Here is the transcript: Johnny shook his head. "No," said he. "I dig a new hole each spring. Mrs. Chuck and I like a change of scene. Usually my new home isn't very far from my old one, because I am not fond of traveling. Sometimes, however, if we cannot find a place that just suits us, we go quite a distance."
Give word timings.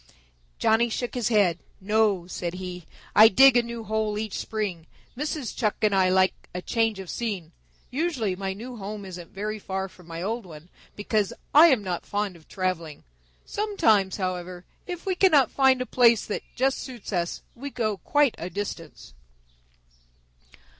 Johnny 0.57 0.89
shook 0.89 1.13
his 1.13 1.27
head. 1.27 1.59
"No," 1.79 2.25
said 2.25 2.55
he. 2.55 2.87
"I 3.15 3.27
dig 3.27 3.55
a 3.55 3.61
new 3.61 3.83
hole 3.83 4.17
each 4.17 4.35
spring. 4.39 4.87
Mrs. 5.15 5.55
Chuck 5.55 5.75
and 5.83 5.93
I 5.93 6.09
like 6.09 6.49
a 6.55 6.61
change 6.63 6.97
of 6.97 7.07
scene. 7.07 7.51
Usually 7.91 8.35
my 8.35 8.53
new 8.53 8.77
home 8.77 9.05
isn't 9.05 9.29
very 9.29 9.59
far 9.59 9.87
from 9.87 10.07
my 10.07 10.23
old 10.23 10.43
one, 10.43 10.69
because 10.95 11.33
I 11.53 11.67
am 11.67 11.83
not 11.83 12.03
fond 12.03 12.35
of 12.35 12.47
traveling. 12.47 13.03
Sometimes, 13.45 14.17
however, 14.17 14.65
if 14.87 15.05
we 15.05 15.13
cannot 15.13 15.51
find 15.51 15.83
a 15.83 15.85
place 15.85 16.25
that 16.25 16.41
just 16.55 16.79
suits 16.79 17.13
us, 17.13 17.43
we 17.53 17.69
go 17.69 17.97
quite 17.97 18.33
a 18.39 18.49
distance." 18.49 19.13